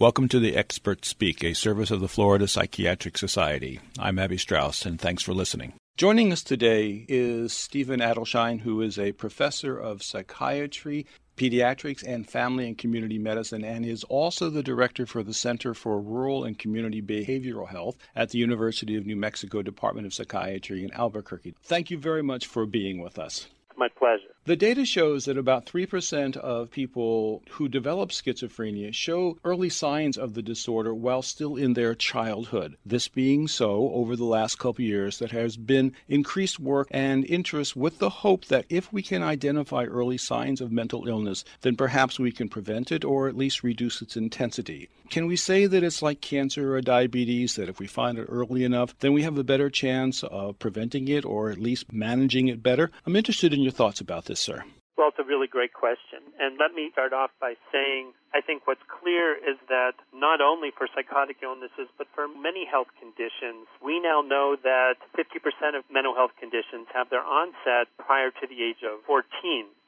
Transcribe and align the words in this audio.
Welcome 0.00 0.28
to 0.28 0.38
the 0.38 0.54
Experts 0.54 1.08
Speak, 1.08 1.42
a 1.42 1.54
service 1.54 1.90
of 1.90 1.98
the 1.98 2.06
Florida 2.06 2.46
Psychiatric 2.46 3.18
Society. 3.18 3.80
I'm 3.98 4.20
Abby 4.20 4.38
Strauss, 4.38 4.86
and 4.86 5.00
thanks 5.00 5.24
for 5.24 5.34
listening. 5.34 5.72
Joining 5.96 6.32
us 6.32 6.44
today 6.44 7.04
is 7.08 7.52
Steven 7.52 7.98
Adelsheim, 7.98 8.60
who 8.60 8.80
is 8.80 8.96
a 8.96 9.10
professor 9.10 9.76
of 9.76 10.04
psychiatry, 10.04 11.04
pediatrics, 11.36 12.04
and 12.06 12.30
family 12.30 12.68
and 12.68 12.78
community 12.78 13.18
medicine, 13.18 13.64
and 13.64 13.84
is 13.84 14.04
also 14.04 14.50
the 14.50 14.62
director 14.62 15.04
for 15.04 15.24
the 15.24 15.34
Center 15.34 15.74
for 15.74 16.00
Rural 16.00 16.44
and 16.44 16.56
Community 16.56 17.02
Behavioral 17.02 17.68
Health 17.68 17.98
at 18.14 18.30
the 18.30 18.38
University 18.38 18.94
of 18.94 19.04
New 19.04 19.16
Mexico 19.16 19.62
Department 19.62 20.06
of 20.06 20.14
Psychiatry 20.14 20.84
in 20.84 20.92
Albuquerque. 20.92 21.56
Thank 21.64 21.90
you 21.90 21.98
very 21.98 22.22
much 22.22 22.46
for 22.46 22.66
being 22.66 23.02
with 23.02 23.18
us. 23.18 23.48
My 23.76 23.88
pleasure. 23.88 24.34
The 24.48 24.56
data 24.56 24.86
shows 24.86 25.26
that 25.26 25.36
about 25.36 25.66
3% 25.66 26.34
of 26.38 26.70
people 26.70 27.42
who 27.50 27.68
develop 27.68 28.08
schizophrenia 28.08 28.94
show 28.94 29.36
early 29.44 29.68
signs 29.68 30.16
of 30.16 30.32
the 30.32 30.40
disorder 30.40 30.94
while 30.94 31.20
still 31.20 31.56
in 31.56 31.74
their 31.74 31.94
childhood. 31.94 32.78
This 32.86 33.08
being 33.08 33.46
so, 33.46 33.90
over 33.92 34.16
the 34.16 34.24
last 34.24 34.58
couple 34.58 34.86
years, 34.86 35.18
there 35.18 35.28
has 35.28 35.58
been 35.58 35.92
increased 36.08 36.58
work 36.58 36.88
and 36.90 37.26
interest 37.26 37.76
with 37.76 37.98
the 37.98 38.08
hope 38.08 38.46
that 38.46 38.64
if 38.70 38.90
we 38.90 39.02
can 39.02 39.22
identify 39.22 39.84
early 39.84 40.16
signs 40.16 40.62
of 40.62 40.72
mental 40.72 41.06
illness, 41.06 41.44
then 41.60 41.76
perhaps 41.76 42.18
we 42.18 42.32
can 42.32 42.48
prevent 42.48 42.90
it 42.90 43.04
or 43.04 43.28
at 43.28 43.36
least 43.36 43.62
reduce 43.62 44.00
its 44.00 44.16
intensity. 44.16 44.88
Can 45.10 45.26
we 45.26 45.36
say 45.36 45.66
that 45.66 45.82
it's 45.82 46.02
like 46.02 46.22
cancer 46.22 46.74
or 46.74 46.80
diabetes, 46.80 47.56
that 47.56 47.68
if 47.68 47.78
we 47.78 47.86
find 47.86 48.18
it 48.18 48.26
early 48.28 48.64
enough, 48.64 48.94
then 49.00 49.12
we 49.12 49.22
have 49.22 49.36
a 49.36 49.44
better 49.44 49.68
chance 49.68 50.22
of 50.22 50.58
preventing 50.58 51.08
it 51.08 51.26
or 51.26 51.50
at 51.50 51.58
least 51.58 51.92
managing 51.92 52.48
it 52.48 52.62
better? 52.62 52.90
I'm 53.06 53.16
interested 53.16 53.52
in 53.52 53.62
your 53.62 53.72
thoughts 53.72 54.00
about 54.00 54.26
this 54.26 54.37
sir? 54.38 54.64
Well, 54.98 55.14
it's 55.14 55.22
a 55.22 55.24
really 55.24 55.46
great 55.46 55.72
question. 55.72 56.26
And 56.42 56.58
let 56.58 56.74
me 56.74 56.90
start 56.90 57.12
off 57.12 57.30
by 57.38 57.54
saying 57.70 58.18
I 58.34 58.42
think 58.42 58.66
what's 58.66 58.82
clear 58.90 59.38
is 59.38 59.56
that 59.70 59.94
not 60.12 60.40
only 60.42 60.74
for 60.74 60.90
psychotic 60.90 61.38
illnesses, 61.40 61.86
but 61.96 62.08
for 62.14 62.26
many 62.26 62.66
health 62.66 62.90
conditions, 62.98 63.70
we 63.78 64.00
now 64.02 64.20
know 64.20 64.56
that 64.58 64.98
50% 65.14 65.78
of 65.78 65.86
mental 65.88 66.14
health 66.18 66.34
conditions 66.36 66.90
have 66.92 67.08
their 67.08 67.22
onset 67.22 67.88
prior 67.96 68.30
to 68.30 68.44
the 68.50 68.58
age 68.60 68.82
of 68.82 69.00
14 69.06 69.22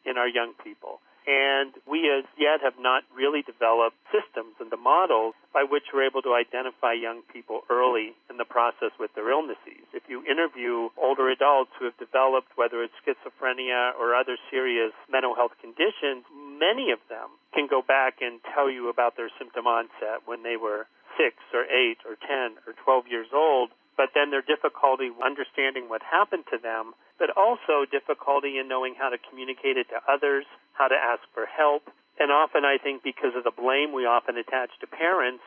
in 0.06 0.16
our 0.16 0.28
young 0.28 0.54
people. 0.62 1.02
And 1.30 1.70
we 1.86 2.10
as 2.10 2.26
yet 2.34 2.58
have 2.58 2.74
not 2.82 3.06
really 3.14 3.46
developed 3.46 3.94
systems 4.10 4.58
and 4.58 4.66
the 4.66 4.80
models 4.80 5.38
by 5.54 5.62
which 5.62 5.94
we're 5.94 6.02
able 6.02 6.26
to 6.26 6.34
identify 6.34 6.90
young 6.90 7.22
people 7.30 7.62
early 7.70 8.18
in 8.26 8.34
the 8.34 8.44
process 8.44 8.90
with 8.98 9.14
their 9.14 9.30
illnesses. 9.30 9.86
If 9.94 10.02
you 10.10 10.26
interview 10.26 10.90
older 10.98 11.30
adults 11.30 11.70
who 11.78 11.86
have 11.86 11.96
developed, 12.02 12.50
whether 12.58 12.82
it's 12.82 12.98
schizophrenia 13.06 13.94
or 13.94 14.18
other 14.18 14.34
serious 14.50 14.90
mental 15.06 15.38
health 15.38 15.54
conditions, 15.62 16.26
many 16.34 16.90
of 16.90 16.98
them 17.06 17.30
can 17.54 17.70
go 17.70 17.78
back 17.78 18.18
and 18.20 18.42
tell 18.50 18.66
you 18.66 18.90
about 18.90 19.14
their 19.16 19.30
symptom 19.38 19.70
onset 19.70 20.26
when 20.26 20.42
they 20.42 20.58
were 20.58 20.90
six 21.14 21.38
or 21.54 21.62
eight 21.70 22.02
or 22.02 22.18
10 22.18 22.58
or 22.66 22.74
12 22.82 23.06
years 23.06 23.30
old 23.30 23.70
but 23.96 24.10
then 24.14 24.30
their 24.30 24.42
difficulty 24.42 25.10
understanding 25.22 25.88
what 25.88 26.02
happened 26.02 26.44
to 26.50 26.58
them, 26.58 26.94
but 27.18 27.30
also 27.36 27.84
difficulty 27.84 28.58
in 28.58 28.68
knowing 28.68 28.94
how 28.96 29.08
to 29.10 29.18
communicate 29.28 29.76
it 29.76 29.88
to 29.90 30.00
others, 30.08 30.44
how 30.72 30.88
to 30.88 30.96
ask 30.96 31.22
for 31.34 31.46
help. 31.46 31.90
And 32.18 32.30
often, 32.30 32.64
I 32.64 32.76
think, 32.76 33.02
because 33.02 33.32
of 33.36 33.44
the 33.44 33.54
blame 33.54 33.92
we 33.92 34.04
often 34.04 34.36
attach 34.36 34.70
to 34.80 34.86
parents 34.86 35.44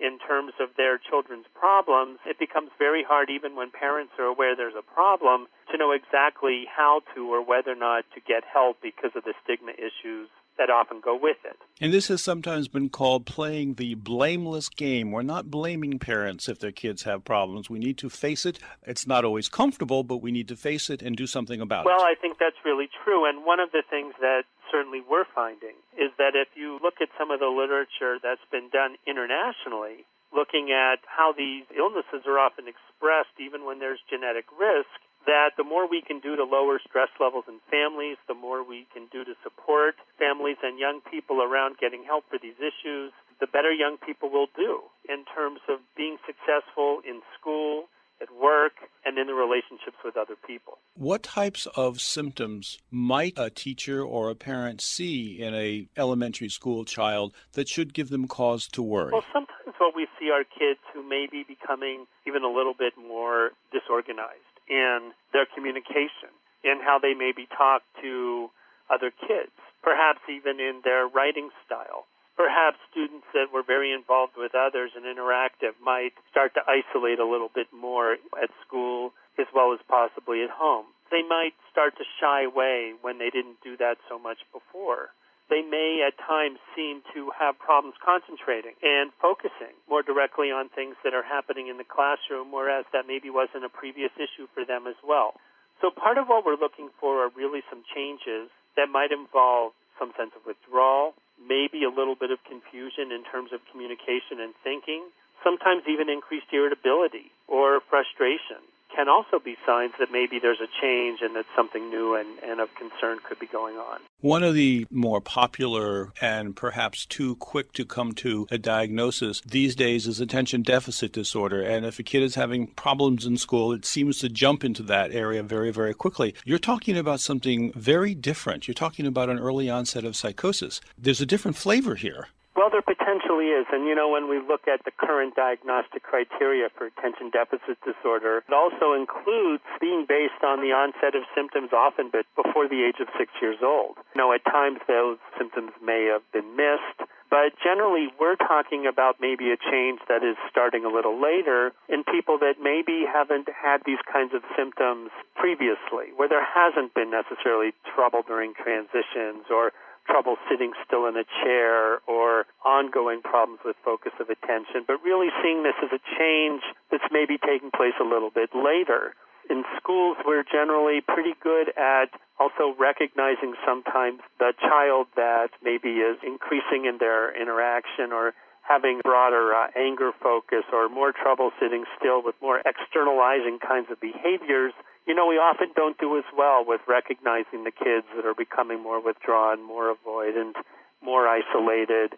in 0.00 0.18
terms 0.18 0.52
of 0.58 0.74
their 0.76 0.98
children's 0.98 1.46
problems, 1.54 2.18
it 2.26 2.38
becomes 2.38 2.70
very 2.78 3.04
hard, 3.06 3.30
even 3.30 3.54
when 3.54 3.70
parents 3.70 4.12
are 4.18 4.26
aware 4.26 4.56
there's 4.56 4.78
a 4.78 4.82
problem, 4.82 5.46
to 5.70 5.78
know 5.78 5.92
exactly 5.92 6.66
how 6.66 7.02
to 7.14 7.30
or 7.30 7.44
whether 7.44 7.72
or 7.72 7.78
not 7.78 8.04
to 8.14 8.20
get 8.20 8.42
help 8.42 8.82
because 8.82 9.14
of 9.14 9.22
the 9.22 9.34
stigma 9.44 9.72
issues 9.78 10.28
that 10.58 10.70
often 10.70 11.00
go 11.00 11.18
with 11.20 11.38
it. 11.44 11.56
And 11.80 11.92
this 11.92 12.08
has 12.08 12.22
sometimes 12.22 12.68
been 12.68 12.88
called 12.88 13.26
playing 13.26 13.74
the 13.74 13.94
blameless 13.94 14.68
game. 14.68 15.10
We're 15.10 15.22
not 15.22 15.50
blaming 15.50 15.98
parents 15.98 16.48
if 16.48 16.58
their 16.58 16.72
kids 16.72 17.02
have 17.02 17.24
problems. 17.24 17.70
We 17.70 17.78
need 17.78 17.98
to 17.98 18.10
face 18.10 18.46
it. 18.46 18.58
It's 18.82 19.06
not 19.06 19.24
always 19.24 19.48
comfortable, 19.48 20.04
but 20.04 20.18
we 20.18 20.30
need 20.30 20.48
to 20.48 20.56
face 20.56 20.90
it 20.90 21.02
and 21.02 21.16
do 21.16 21.26
something 21.26 21.60
about 21.60 21.84
well, 21.84 21.96
it. 21.96 21.98
Well, 21.98 22.06
I 22.06 22.14
think 22.20 22.38
that's 22.38 22.56
really 22.64 22.88
true. 23.04 23.28
And 23.28 23.44
one 23.44 23.60
of 23.60 23.72
the 23.72 23.82
things 23.88 24.14
that 24.20 24.42
certainly 24.70 25.00
we're 25.00 25.28
finding 25.34 25.76
is 25.98 26.10
that 26.18 26.32
if 26.34 26.48
you 26.54 26.78
look 26.82 27.00
at 27.00 27.08
some 27.18 27.30
of 27.30 27.40
the 27.40 27.52
literature 27.52 28.18
that's 28.22 28.44
been 28.50 28.68
done 28.72 28.96
internationally, 29.06 30.04
looking 30.32 30.72
at 30.72 31.04
how 31.04 31.32
these 31.36 31.64
illnesses 31.76 32.24
are 32.26 32.40
often 32.40 32.64
expressed 32.64 33.36
even 33.38 33.64
when 33.64 33.78
there's 33.78 34.00
genetic 34.08 34.48
risk, 34.56 34.88
that 35.26 35.54
the 35.56 35.64
more 35.64 35.88
we 35.88 36.02
can 36.02 36.20
do 36.20 36.36
to 36.36 36.44
lower 36.44 36.80
stress 36.82 37.08
levels 37.20 37.44
in 37.48 37.60
families, 37.70 38.16
the 38.28 38.34
more 38.34 38.62
we 38.66 38.86
can 38.92 39.06
do 39.12 39.24
to 39.24 39.34
support 39.42 39.94
families 40.18 40.56
and 40.62 40.78
young 40.78 41.00
people 41.10 41.42
around 41.42 41.78
getting 41.78 42.04
help 42.04 42.24
for 42.28 42.38
these 42.38 42.58
issues, 42.58 43.12
the 43.40 43.46
better 43.46 43.72
young 43.72 43.98
people 43.98 44.30
will 44.30 44.46
do 44.54 44.82
in 45.08 45.24
terms 45.34 45.60
of 45.68 45.78
being 45.96 46.16
successful 46.26 47.02
in 47.02 47.22
school, 47.38 47.90
at 48.22 48.28
work, 48.34 48.72
and 49.04 49.18
in 49.18 49.26
the 49.26 49.34
relationships 49.34 49.98
with 50.04 50.16
other 50.16 50.36
people. 50.46 50.78
What 50.94 51.22
types 51.22 51.66
of 51.74 52.00
symptoms 52.00 52.78
might 52.90 53.34
a 53.36 53.50
teacher 53.50 54.02
or 54.02 54.30
a 54.30 54.34
parent 54.34 54.80
see 54.80 55.42
in 55.42 55.54
a 55.54 55.88
elementary 55.96 56.48
school 56.48 56.84
child 56.84 57.34
that 57.52 57.68
should 57.68 57.92
give 57.92 58.08
them 58.10 58.28
cause 58.28 58.68
to 58.68 58.82
worry? 58.82 59.12
Well, 59.12 59.24
sometimes 59.32 59.74
what 59.78 59.96
we 59.96 60.06
see 60.18 60.30
are 60.30 60.44
kids 60.44 60.80
who 60.94 61.02
may 61.02 61.26
be 61.30 61.42
becoming 61.42 62.06
even 62.26 62.44
a 62.44 62.52
little 62.52 62.74
bit 62.78 62.92
more 62.96 63.50
disorganized 63.72 64.46
in 64.68 65.12
their 65.32 65.46
communication, 65.54 66.30
in 66.62 66.78
how 66.80 66.98
they 67.02 67.14
maybe 67.14 67.48
talk 67.56 67.82
to 68.00 68.48
other 68.92 69.10
kids, 69.10 69.52
perhaps 69.82 70.20
even 70.30 70.60
in 70.60 70.80
their 70.84 71.08
writing 71.08 71.50
style. 71.66 72.06
Perhaps 72.36 72.78
students 72.90 73.26
that 73.34 73.52
were 73.52 73.62
very 73.62 73.92
involved 73.92 74.34
with 74.36 74.54
others 74.54 74.90
and 74.96 75.04
interactive 75.04 75.76
might 75.82 76.12
start 76.30 76.54
to 76.54 76.62
isolate 76.64 77.18
a 77.18 77.28
little 77.28 77.50
bit 77.52 77.68
more 77.72 78.16
at 78.40 78.50
school 78.66 79.12
as 79.38 79.46
well 79.54 79.72
as 79.72 79.80
possibly 79.88 80.42
at 80.42 80.50
home. 80.50 80.86
They 81.10 81.22
might 81.22 81.52
start 81.70 81.96
to 81.98 82.04
shy 82.20 82.44
away 82.44 82.94
when 83.00 83.18
they 83.18 83.28
didn't 83.28 83.60
do 83.62 83.76
that 83.76 83.98
so 84.08 84.18
much 84.18 84.38
before 84.52 85.12
they 85.52 85.60
may 85.60 86.00
at 86.00 86.16
times 86.16 86.56
seem 86.72 87.04
to 87.12 87.28
have 87.36 87.60
problems 87.60 87.92
concentrating 88.00 88.72
and 88.80 89.12
focusing 89.20 89.76
more 89.84 90.00
directly 90.00 90.48
on 90.48 90.72
things 90.72 90.96
that 91.04 91.12
are 91.12 91.22
happening 91.22 91.68
in 91.68 91.76
the 91.76 91.84
classroom, 91.84 92.48
whereas 92.48 92.88
that 92.96 93.04
maybe 93.04 93.28
wasn't 93.28 93.60
a 93.60 93.68
previous 93.68 94.08
issue 94.16 94.48
for 94.56 94.64
them 94.64 94.88
as 94.88 94.96
well. 95.04 95.36
So 95.84 95.92
part 95.92 96.16
of 96.16 96.24
what 96.24 96.48
we're 96.48 96.56
looking 96.56 96.88
for 96.96 97.20
are 97.20 97.30
really 97.36 97.60
some 97.68 97.84
changes 97.92 98.48
that 98.80 98.88
might 98.88 99.12
involve 99.12 99.76
some 100.00 100.16
sense 100.16 100.32
of 100.32 100.40
withdrawal, 100.48 101.12
maybe 101.46 101.84
a 101.84 101.92
little 101.92 102.14
bit 102.14 102.30
of 102.30 102.38
confusion 102.44 103.12
in 103.12 103.24
terms 103.24 103.52
of 103.52 103.60
communication 103.70 104.40
and 104.40 104.54
thinking, 104.62 105.04
sometimes 105.44 105.82
even 105.88 106.08
increased 106.08 106.48
irritability 106.52 107.30
or 107.48 107.80
frustration 107.90 108.62
can 108.94 109.08
also 109.08 109.38
be 109.38 109.56
signs 109.66 109.92
that 109.98 110.08
maybe 110.12 110.38
there's 110.40 110.60
a 110.60 110.70
change 110.80 111.20
and 111.22 111.34
that 111.36 111.46
something 111.56 111.90
new 111.90 112.14
and, 112.14 112.38
and 112.40 112.60
of 112.60 112.68
concern 112.74 113.18
could 113.26 113.38
be 113.38 113.46
going 113.46 113.76
on. 113.76 114.00
One 114.20 114.42
of 114.42 114.54
the 114.54 114.86
more 114.90 115.20
popular 115.20 116.12
and 116.20 116.54
perhaps 116.54 117.06
too 117.06 117.36
quick 117.36 117.72
to 117.72 117.84
come 117.84 118.12
to 118.12 118.46
a 118.50 118.58
diagnosis 118.58 119.40
these 119.46 119.74
days 119.74 120.06
is 120.06 120.20
attention 120.20 120.62
deficit 120.62 121.12
disorder. 121.12 121.62
And 121.62 121.84
if 121.84 121.98
a 121.98 122.02
kid 122.02 122.22
is 122.22 122.34
having 122.34 122.68
problems 122.68 123.26
in 123.26 123.36
school, 123.36 123.72
it 123.72 123.84
seems 123.84 124.18
to 124.18 124.28
jump 124.28 124.64
into 124.64 124.82
that 124.84 125.12
area 125.12 125.42
very, 125.42 125.70
very 125.70 125.94
quickly. 125.94 126.34
You're 126.44 126.58
talking 126.58 126.96
about 126.96 127.20
something 127.20 127.72
very 127.72 128.14
different. 128.14 128.68
You're 128.68 128.74
talking 128.74 129.06
about 129.06 129.30
an 129.30 129.38
early 129.38 129.68
onset 129.68 130.04
of 130.04 130.16
psychosis. 130.16 130.80
There's 130.98 131.20
a 131.20 131.26
different 131.26 131.56
flavor 131.56 131.94
here. 131.94 132.28
Well, 132.62 132.70
there 132.70 132.94
potentially 132.94 133.50
is. 133.50 133.66
And, 133.74 133.90
you 133.90 133.94
know, 133.98 134.06
when 134.06 134.30
we 134.30 134.38
look 134.38 134.70
at 134.70 134.86
the 134.86 134.94
current 134.94 135.34
diagnostic 135.34 136.06
criteria 136.06 136.70
for 136.70 136.86
attention 136.86 137.34
deficit 137.34 137.74
disorder, 137.82 138.46
it 138.46 138.54
also 138.54 138.94
includes 138.94 139.66
being 139.82 140.06
based 140.06 140.46
on 140.46 140.62
the 140.62 140.70
onset 140.70 141.18
of 141.18 141.26
symptoms 141.34 141.74
often 141.74 142.14
but 142.14 142.22
before 142.38 142.70
the 142.70 142.86
age 142.86 143.02
of 143.02 143.10
six 143.18 143.34
years 143.42 143.58
old. 143.66 143.98
You 144.14 144.22
know, 144.22 144.30
at 144.30 144.46
times 144.46 144.78
those 144.86 145.18
symptoms 145.34 145.74
may 145.82 146.06
have 146.06 146.22
been 146.30 146.54
missed. 146.54 147.02
But 147.34 147.58
generally, 147.58 148.14
we're 148.20 148.38
talking 148.38 148.86
about 148.86 149.18
maybe 149.18 149.50
a 149.50 149.58
change 149.58 149.98
that 150.06 150.22
is 150.22 150.38
starting 150.46 150.84
a 150.84 150.92
little 150.92 151.18
later 151.18 151.74
in 151.88 152.04
people 152.04 152.38
that 152.46 152.62
maybe 152.62 153.02
haven't 153.10 153.50
had 153.50 153.82
these 153.82 154.04
kinds 154.06 154.38
of 154.38 154.46
symptoms 154.54 155.10
previously, 155.34 156.14
where 156.14 156.28
there 156.28 156.46
hasn't 156.46 156.94
been 156.94 157.10
necessarily 157.10 157.74
trouble 157.90 158.22
during 158.22 158.54
transitions 158.54 159.50
or 159.50 159.72
trouble 160.06 160.36
sitting 160.50 160.72
still 160.86 161.06
in 161.06 161.16
a 161.16 161.24
chair 161.42 162.00
or 162.06 162.46
ongoing 162.64 163.22
problems 163.22 163.60
with 163.64 163.76
focus 163.84 164.12
of 164.20 164.28
attention, 164.30 164.84
but 164.86 165.02
really 165.04 165.28
seeing 165.42 165.62
this 165.62 165.76
as 165.82 165.90
a 165.92 166.02
change 166.18 166.62
that's 166.90 167.06
maybe 167.10 167.38
taking 167.38 167.70
place 167.70 167.96
a 168.00 168.04
little 168.04 168.30
bit 168.30 168.50
later. 168.54 169.14
In 169.50 169.64
schools, 169.76 170.16
we're 170.24 170.44
generally 170.44 171.00
pretty 171.00 171.34
good 171.42 171.74
at 171.76 172.14
also 172.38 172.74
recognizing 172.78 173.54
sometimes 173.66 174.20
the 174.38 174.54
child 174.60 175.06
that 175.16 175.50
maybe 175.62 175.98
is 176.02 176.16
increasing 176.22 176.86
in 176.86 176.98
their 176.98 177.34
interaction 177.34 178.12
or 178.12 178.34
having 178.62 179.00
broader 179.02 179.52
uh, 179.52 179.66
anger 179.76 180.12
focus 180.22 180.62
or 180.72 180.88
more 180.88 181.12
trouble 181.12 181.50
sitting 181.60 181.84
still 181.98 182.22
with 182.22 182.34
more 182.40 182.62
externalizing 182.64 183.58
kinds 183.58 183.90
of 183.90 184.00
behaviors 184.00 184.72
you 185.06 185.14
know, 185.14 185.26
we 185.26 185.36
often 185.36 185.68
don't 185.74 185.98
do 185.98 186.16
as 186.16 186.24
well 186.36 186.64
with 186.66 186.80
recognizing 186.86 187.64
the 187.64 187.72
kids 187.72 188.06
that 188.14 188.24
are 188.24 188.34
becoming 188.34 188.82
more 188.82 189.02
withdrawn, 189.02 189.62
more 189.62 189.92
avoidant, 189.92 190.54
more 191.02 191.26
isolated, 191.26 192.14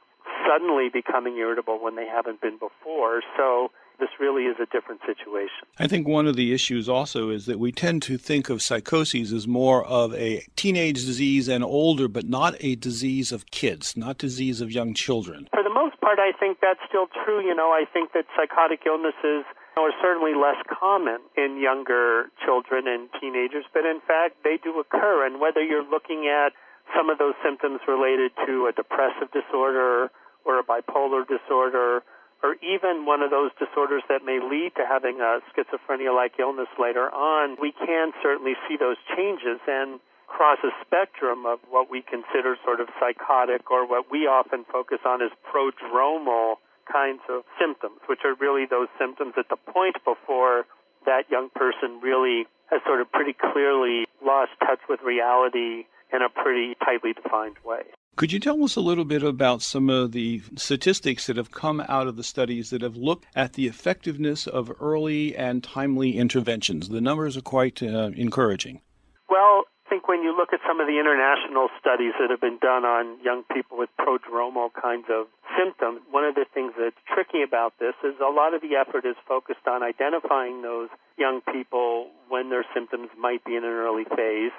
suddenly 0.47 0.89
becoming 0.93 1.37
irritable 1.37 1.83
when 1.83 1.97
they 1.97 2.07
haven't 2.07 2.41
been 2.41 2.59
before. 2.59 3.23
So 3.37 3.71
this 3.99 4.09
really 4.21 4.45
is 4.45 4.57
a 4.61 4.67
different 4.67 5.01
situation. 5.07 5.65
I 5.79 5.87
think 5.87 6.07
one 6.07 6.27
of 6.27 6.37
the 6.37 6.53
issues 6.53 6.89
also 6.89 7.31
is 7.31 7.47
that 7.47 7.59
we 7.59 7.73
tend 7.73 8.03
to 8.03 8.19
think 8.19 8.51
of 8.51 8.61
psychoses 8.61 9.33
as 9.33 9.47
more 9.47 9.85
of 9.85 10.15
a 10.15 10.45
teenage 10.57 11.05
disease 11.07 11.49
and 11.49 11.65
older, 11.65 12.09
but 12.09 12.29
not 12.29 12.55
a 12.61 12.75
disease 12.77 13.33
of 13.33 13.47
kids, 13.51 13.97
not 13.97 14.19
disease 14.19 14.61
of 14.61 14.73
young 14.73 14.95
children. 14.95 15.49
For 15.53 15.63
the 15.63 15.71
most 15.73 16.01
part, 16.01 16.19
I 16.19 16.33
think 16.39 16.59
that's 16.61 16.81
still 16.89 17.07
true. 17.25 17.41
You 17.45 17.55
know, 17.55 17.71
I 17.71 17.85
think 17.91 18.13
that 18.13 18.27
psychotic 18.37 18.81
illnesses 18.85 19.45
are 19.77 19.93
certainly 20.01 20.35
less 20.35 20.61
common 20.69 21.19
in 21.37 21.61
younger 21.61 22.31
children 22.45 22.87
and 22.87 23.09
teenagers, 23.21 23.65
but 23.73 23.85
in 23.85 24.01
fact, 24.07 24.43
they 24.45 24.59
do 24.63 24.79
occur. 24.79 25.27
And 25.27 25.41
whether 25.41 25.63
you're 25.63 25.89
looking 25.89 26.31
at 26.31 26.53
some 26.97 27.11
of 27.11 27.19
those 27.19 27.35
symptoms 27.43 27.81
related 27.89 28.33
to 28.47 28.67
a 28.67 28.73
depressive 28.73 29.33
disorder 29.33 30.11
or 30.45 30.61
a 30.61 30.65
bipolar 30.65 31.27
disorder 31.27 32.03
or 32.45 32.61
even 32.61 33.09
one 33.09 33.25
of 33.25 33.33
those 33.33 33.51
disorders 33.57 34.05
that 34.13 34.21
may 34.21 34.37
lead 34.37 34.77
to 34.77 34.85
having 34.85 35.17
a 35.25 35.41
schizophrenia 35.49 36.15
like 36.15 36.37
illness 36.39 36.69
later 36.79 37.09
on, 37.09 37.57
we 37.57 37.73
can 37.73 38.13
certainly 38.23 38.53
see 38.69 38.77
those 38.77 39.01
changes 39.17 39.65
and 39.67 39.99
cross 40.29 40.59
a 40.61 40.69
spectrum 40.85 41.47
of 41.47 41.59
what 41.71 41.89
we 41.89 42.05
consider 42.05 42.61
sort 42.63 42.81
of 42.81 42.89
psychotic 43.01 43.71
or 43.71 43.89
what 43.89 44.13
we 44.13 44.29
often 44.29 44.65
focus 44.71 44.99
on 45.07 45.23
as 45.23 45.33
prodromal 45.49 46.61
kinds 46.91 47.21
of 47.29 47.43
symptoms, 47.59 48.01
which 48.09 48.21
are 48.25 48.35
really 48.41 48.67
those 48.69 48.89
symptoms 48.99 49.35
at 49.37 49.49
the 49.49 49.57
point 49.57 49.97
before 50.05 50.65
that 51.07 51.31
young 51.31 51.51
person 51.55 52.01
really 52.03 52.47
has 52.71 52.81
sort 52.87 53.01
of 53.01 53.11
pretty 53.13 53.35
clearly 53.35 54.07
lost 54.25 54.53
touch 54.61 54.81
with 54.89 55.01
reality 55.03 55.85
in 56.13 56.23
a 56.23 56.29
pretty 56.29 56.75
tightly 56.85 57.13
defined 57.13 57.57
way. 57.65 57.83
Could 58.17 58.33
you 58.33 58.39
tell 58.39 58.63
us 58.63 58.77
a 58.77 58.81
little 58.81 59.05
bit 59.05 59.25
about 59.25 59.61
some 59.61 59.91
of 59.91 60.13
the 60.13 60.41
statistics 60.55 61.27
that 61.27 61.37
have 61.37 61.51
come 61.51 61.85
out 61.89 62.07
of 62.07 62.15
the 62.17 62.23
studies 62.23 62.71
that 62.71 62.81
have 62.81 62.97
looked 62.97 63.27
at 63.35 63.55
the 63.55 63.67
effectiveness 63.67 64.47
of 64.47 64.71
early 64.81 65.35
and 65.35 65.65
timely 65.65 66.17
interventions? 66.17 66.89
The 66.89 67.01
numbers 67.01 67.37
are 67.37 67.43
quite 67.43 67.83
uh, 67.83 68.11
encouraging. 68.15 68.81
Well, 69.29 69.65
think 69.95 70.09
when 70.09 70.25
you 70.27 70.35
look 70.37 70.51
at 70.53 70.59
some 70.67 70.81
of 70.81 70.89
the 70.89 70.99
international 70.99 71.69
studies 71.79 72.19
that 72.19 72.27
have 72.27 72.41
been 72.41 72.59
done 72.59 72.83
on 72.85 73.15
young 73.23 73.45
people 73.55 73.79
with 73.79 73.89
prodromal 73.95 74.67
kinds 74.75 75.07
of 75.07 75.31
symptoms, 75.55 76.03
one 76.11 76.25
of 76.25 76.35
the 76.35 76.45
things 76.53 76.73
that's 76.75 76.99
tricky 77.07 77.47
about 77.47 77.79
this 77.79 77.95
is 78.03 78.19
a 78.19 78.27
lot 78.27 78.55
of 78.55 78.61
the 78.61 78.75
effort 78.75 79.07
is 79.07 79.15
focused 79.29 79.63
on 79.71 79.87
identifying 79.87 80.63
those 80.63 80.89
young 81.17 81.43
people 81.47 82.11
when 82.27 82.51
their 82.51 82.67
symptoms 82.75 83.07
might 83.15 83.45
be 83.45 83.55
in 83.55 83.63
an 83.63 83.71
early 83.71 84.03
phase 84.03 84.51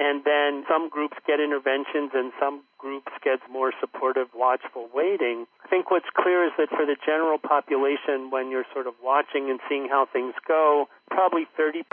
and 0.00 0.24
then 0.24 0.64
some 0.64 0.88
groups 0.88 1.20
get 1.28 1.40
interventions 1.40 2.10
and 2.16 2.32
some 2.40 2.64
groups 2.78 3.12
get 3.22 3.38
more 3.52 3.70
supportive, 3.78 4.28
watchful 4.34 4.88
waiting. 4.94 5.44
I 5.62 5.68
think 5.68 5.90
what's 5.90 6.08
clear 6.16 6.46
is 6.46 6.52
that 6.56 6.70
for 6.70 6.88
the 6.88 6.96
general 7.04 7.36
population, 7.36 8.32
when 8.32 8.50
you're 8.50 8.64
sort 8.72 8.86
of 8.86 8.94
watching 9.04 9.50
and 9.52 9.60
seeing 9.68 9.88
how 9.92 10.08
things 10.10 10.32
go, 10.48 10.88
probably 11.10 11.44
30% 11.52 11.84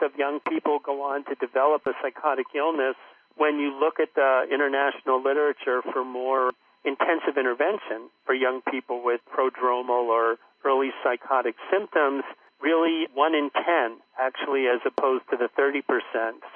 of 0.00 0.16
young 0.16 0.40
people 0.48 0.80
go 0.80 1.02
on 1.04 1.24
to 1.26 1.34
develop 1.36 1.84
a 1.84 1.92
psychotic 2.00 2.46
illness. 2.56 2.96
When 3.36 3.60
you 3.60 3.76
look 3.78 4.00
at 4.00 4.14
the 4.16 4.48
international 4.48 5.22
literature 5.22 5.82
for 5.92 6.02
more 6.02 6.52
intensive 6.84 7.36
intervention 7.36 8.08
for 8.24 8.34
young 8.34 8.62
people 8.72 9.04
with 9.04 9.20
prodromal 9.28 10.08
or 10.08 10.36
early 10.64 10.90
psychotic 11.04 11.56
symptoms, 11.70 12.24
really 12.62 13.06
one 13.14 13.34
in 13.34 13.50
10 13.50 13.98
actually 14.20 14.66
as 14.66 14.80
opposed 14.84 15.24
to 15.30 15.36
the 15.36 15.48
30%. 15.58 15.82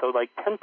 So 0.00 0.08
like 0.08 0.30
10% 0.46 0.58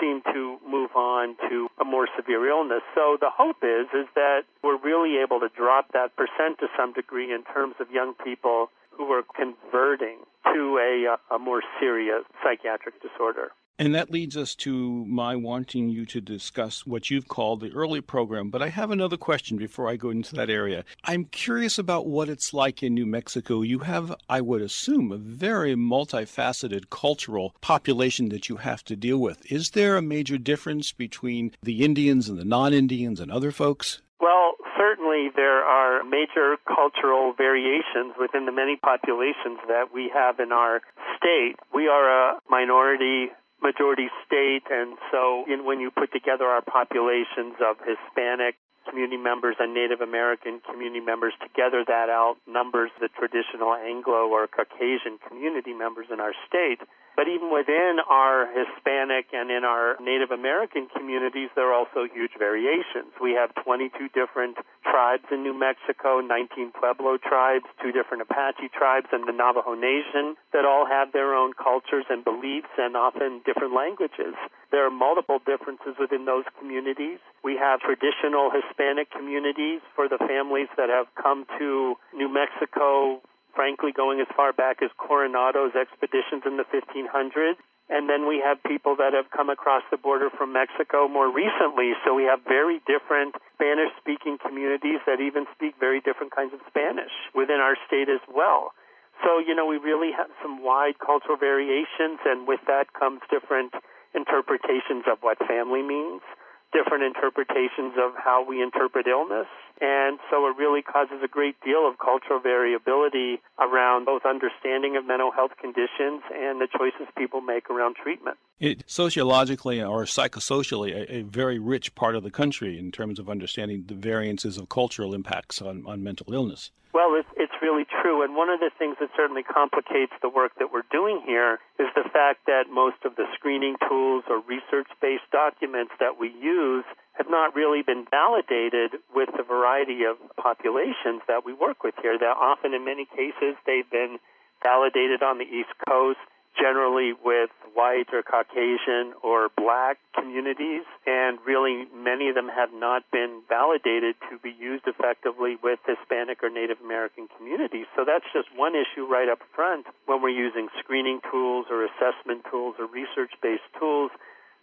seem 0.00 0.22
to 0.32 0.58
move 0.66 0.90
on 0.96 1.36
to 1.48 1.68
a 1.80 1.84
more 1.84 2.08
severe 2.16 2.48
illness. 2.48 2.82
So 2.94 3.16
the 3.20 3.30
hope 3.30 3.62
is 3.62 3.86
is 3.92 4.08
that 4.14 4.42
we're 4.62 4.78
really 4.78 5.18
able 5.22 5.40
to 5.40 5.48
drop 5.48 5.92
that 5.92 6.16
percent 6.16 6.58
to 6.60 6.68
some 6.76 6.92
degree 6.92 7.32
in 7.32 7.44
terms 7.44 7.74
of 7.80 7.90
young 7.90 8.14
people 8.24 8.68
who 8.90 9.10
are 9.12 9.22
converting 9.34 10.18
to 10.52 10.78
a, 10.78 11.14
uh, 11.14 11.36
a 11.36 11.38
more 11.38 11.62
serious 11.80 12.24
psychiatric 12.42 13.00
disorder. 13.00 13.52
And 13.78 13.94
that 13.94 14.10
leads 14.10 14.36
us 14.36 14.54
to 14.56 15.04
my 15.06 15.34
wanting 15.34 15.88
you 15.88 16.04
to 16.06 16.20
discuss 16.20 16.86
what 16.86 17.10
you've 17.10 17.28
called 17.28 17.60
the 17.60 17.72
early 17.72 18.00
program. 18.00 18.50
But 18.50 18.62
I 18.62 18.68
have 18.68 18.90
another 18.90 19.16
question 19.16 19.56
before 19.56 19.88
I 19.88 19.96
go 19.96 20.10
into 20.10 20.34
that 20.36 20.50
area. 20.50 20.84
I'm 21.04 21.24
curious 21.24 21.78
about 21.78 22.06
what 22.06 22.28
it's 22.28 22.52
like 22.52 22.82
in 22.82 22.94
New 22.94 23.06
Mexico. 23.06 23.62
You 23.62 23.80
have, 23.80 24.14
I 24.28 24.40
would 24.40 24.62
assume, 24.62 25.10
a 25.10 25.16
very 25.16 25.74
multifaceted 25.74 26.90
cultural 26.90 27.54
population 27.60 28.28
that 28.28 28.48
you 28.48 28.56
have 28.56 28.84
to 28.84 28.94
deal 28.94 29.18
with. 29.18 29.50
Is 29.50 29.70
there 29.70 29.96
a 29.96 30.02
major 30.02 30.38
difference 30.38 30.92
between 30.92 31.52
the 31.62 31.82
Indians 31.82 32.28
and 32.28 32.38
the 32.38 32.44
non 32.44 32.72
Indians 32.72 33.20
and 33.20 33.32
other 33.32 33.50
folks? 33.50 34.02
Well, 34.20 34.52
certainly 34.78 35.30
there 35.34 35.64
are 35.64 36.04
major 36.04 36.56
cultural 36.68 37.32
variations 37.32 38.14
within 38.20 38.46
the 38.46 38.52
many 38.52 38.76
populations 38.76 39.58
that 39.66 39.92
we 39.92 40.10
have 40.14 40.38
in 40.38 40.52
our 40.52 40.82
state. 41.16 41.56
We 41.74 41.88
are 41.88 42.34
a 42.34 42.38
minority 42.48 43.32
majority 43.62 44.10
state, 44.26 44.66
and 44.70 44.98
so 45.10 45.44
in, 45.46 45.64
when 45.64 45.80
you 45.80 45.90
put 45.90 46.12
together 46.12 46.44
our 46.44 46.62
populations 46.62 47.54
of 47.62 47.78
Hispanic 47.80 48.56
community 48.88 49.16
members 49.16 49.54
and 49.60 49.72
Native 49.74 50.00
American 50.00 50.60
community 50.66 51.00
members 51.00 51.32
together, 51.38 51.84
that 51.86 52.10
outnumbers 52.10 52.90
the 52.98 53.08
traditional 53.14 53.74
Anglo 53.74 54.26
or 54.26 54.46
Caucasian 54.46 55.22
community 55.28 55.72
members 55.72 56.06
in 56.10 56.18
our 56.18 56.34
state. 56.46 56.82
But 57.14 57.28
even 57.28 57.52
within 57.52 58.00
our 58.08 58.48
Hispanic 58.50 59.30
and 59.32 59.50
in 59.50 59.64
our 59.64 59.96
Native 60.00 60.30
American 60.32 60.88
communities, 60.88 61.50
there 61.54 61.70
are 61.70 61.76
also 61.76 62.08
huge 62.08 62.32
variations. 62.38 63.12
We 63.20 63.38
have 63.38 63.54
22 63.62 64.08
different 64.16 64.56
tribes 64.92 65.24
in 65.32 65.40
New 65.40 65.56
Mexico, 65.56 66.20
19 66.20 66.76
Pueblo 66.76 67.16
tribes, 67.16 67.64
two 67.80 67.96
different 67.96 68.20
Apache 68.28 68.68
tribes, 68.76 69.08
and 69.08 69.24
the 69.24 69.32
Navajo 69.32 69.72
Nation 69.72 70.36
that 70.52 70.68
all 70.68 70.84
have 70.84 71.16
their 71.16 71.32
own 71.32 71.56
cultures 71.56 72.04
and 72.12 72.20
beliefs 72.20 72.68
and 72.76 72.92
often 72.92 73.40
different 73.48 73.72
languages. 73.72 74.36
There 74.68 74.84
are 74.84 74.92
multiple 74.92 75.40
differences 75.40 75.96
within 75.96 76.28
those 76.28 76.44
communities. 76.60 77.24
We 77.40 77.56
have 77.56 77.80
traditional 77.80 78.52
Hispanic 78.52 79.08
communities 79.08 79.80
for 79.96 80.12
the 80.12 80.20
families 80.20 80.68
that 80.76 80.92
have 80.92 81.08
come 81.16 81.48
to 81.58 81.96
New 82.12 82.28
Mexico 82.28 83.24
frankly 83.54 83.92
going 83.92 84.20
as 84.20 84.26
far 84.34 84.52
back 84.52 84.80
as 84.82 84.88
Coronado's 84.96 85.76
expeditions 85.76 86.42
in 86.46 86.56
the 86.56 86.64
1500s. 86.72 87.60
And 87.92 88.08
then 88.08 88.24
we 88.26 88.40
have 88.40 88.56
people 88.64 88.96
that 88.96 89.12
have 89.12 89.28
come 89.28 89.52
across 89.52 89.84
the 89.92 90.00
border 90.00 90.32
from 90.32 90.56
Mexico 90.56 91.08
more 91.08 91.28
recently. 91.28 91.92
So 92.04 92.16
we 92.16 92.24
have 92.24 92.40
very 92.48 92.80
different 92.88 93.36
Spanish 93.52 93.92
speaking 94.00 94.40
communities 94.40 95.04
that 95.04 95.20
even 95.20 95.44
speak 95.52 95.76
very 95.78 96.00
different 96.00 96.32
kinds 96.32 96.56
of 96.56 96.64
Spanish 96.64 97.12
within 97.36 97.60
our 97.60 97.76
state 97.86 98.08
as 98.08 98.24
well. 98.32 98.72
So, 99.20 99.38
you 99.38 99.54
know, 99.54 99.68
we 99.68 99.76
really 99.76 100.08
have 100.16 100.32
some 100.40 100.64
wide 100.64 100.98
cultural 101.04 101.36
variations, 101.36 102.18
and 102.24 102.48
with 102.48 102.64
that 102.66 102.96
comes 102.96 103.20
different 103.28 103.76
interpretations 104.16 105.04
of 105.04 105.20
what 105.20 105.36
family 105.44 105.82
means 105.84 106.24
different 106.72 107.04
interpretations 107.04 107.94
of 107.96 108.12
how 108.16 108.44
we 108.46 108.62
interpret 108.62 109.06
illness. 109.06 109.46
And 109.80 110.18
so 110.30 110.46
it 110.46 110.56
really 110.56 110.82
causes 110.82 111.20
a 111.24 111.28
great 111.28 111.56
deal 111.64 111.88
of 111.88 111.98
cultural 111.98 112.40
variability 112.40 113.40
around 113.58 114.06
both 114.06 114.22
understanding 114.24 114.96
of 114.96 115.06
mental 115.06 115.30
health 115.30 115.52
conditions 115.60 116.22
and 116.32 116.60
the 116.60 116.68
choices 116.68 117.08
people 117.16 117.40
make 117.40 117.68
around 117.68 117.96
treatment. 117.96 118.38
It 118.60 118.84
sociologically 118.86 119.82
or 119.82 120.04
psychosocially 120.04 120.94
a, 120.94 121.16
a 121.16 121.22
very 121.22 121.58
rich 121.58 121.94
part 121.94 122.14
of 122.16 122.22
the 122.22 122.30
country 122.30 122.78
in 122.78 122.92
terms 122.92 123.18
of 123.18 123.28
understanding 123.28 123.84
the 123.86 123.94
variances 123.94 124.56
of 124.56 124.68
cultural 124.68 125.14
impacts 125.14 125.60
on, 125.60 125.84
on 125.86 126.02
mental 126.02 126.32
illness. 126.32 126.70
Well, 126.94 127.14
it's, 127.16 127.28
it's 127.36 127.51
really 127.62 127.86
true. 127.86 128.26
And 128.26 128.34
one 128.34 128.50
of 128.50 128.58
the 128.58 128.74
things 128.76 128.98
that 128.98 129.14
certainly 129.16 129.46
complicates 129.46 130.12
the 130.20 130.28
work 130.28 130.52
that 130.58 130.74
we're 130.74 130.86
doing 130.90 131.22
here 131.24 131.62
is 131.78 131.86
the 131.94 132.04
fact 132.10 132.44
that 132.50 132.66
most 132.68 132.98
of 133.06 133.14
the 133.14 133.24
screening 133.38 133.76
tools 133.88 134.24
or 134.28 134.42
research 134.42 134.90
based 135.00 135.30
documents 135.30 135.94
that 136.02 136.18
we 136.18 136.34
use 136.34 136.84
have 137.14 137.30
not 137.30 137.54
really 137.54 137.82
been 137.86 138.04
validated 138.10 138.98
with 139.14 139.30
the 139.36 139.46
variety 139.46 140.02
of 140.02 140.18
populations 140.36 141.22
that 141.30 141.46
we 141.46 141.54
work 141.54 141.86
with 141.86 141.94
here. 142.02 142.18
That 142.18 142.34
often, 142.34 142.74
in 142.74 142.84
many 142.84 143.06
cases, 143.06 143.54
they've 143.64 143.88
been 143.88 144.18
validated 144.62 145.22
on 145.22 145.38
the 145.38 145.46
East 145.46 145.72
Coast 145.86 146.20
generally 146.58 147.12
with 147.12 147.50
white 147.74 148.12
or 148.12 148.22
Caucasian 148.22 149.14
or 149.22 149.48
black 149.56 149.98
communities, 150.14 150.84
and 151.06 151.38
really 151.46 151.86
many 151.94 152.28
of 152.28 152.34
them 152.34 152.48
have 152.48 152.68
not 152.72 153.02
been 153.10 153.42
validated 153.48 154.14
to 154.30 154.38
be 154.38 154.52
used 154.58 154.84
effectively 154.86 155.56
with 155.62 155.78
Hispanic 155.86 156.42
or 156.42 156.50
Native 156.50 156.78
American 156.84 157.28
communities. 157.36 157.86
So 157.96 158.04
that's 158.04 158.26
just 158.32 158.48
one 158.54 158.74
issue 158.76 159.06
right 159.06 159.28
up 159.28 159.40
front 159.54 159.86
when 160.06 160.20
we're 160.20 160.36
using 160.36 160.68
screening 160.78 161.20
tools 161.30 161.66
or 161.70 161.84
assessment 161.84 162.44
tools 162.50 162.76
or 162.78 162.86
research 162.86 163.32
based 163.42 163.66
tools 163.78 164.10